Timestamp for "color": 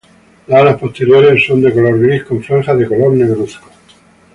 1.71-1.99, 2.87-3.11